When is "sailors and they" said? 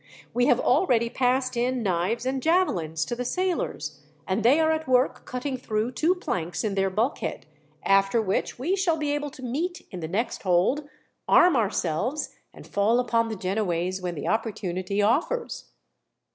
3.23-4.59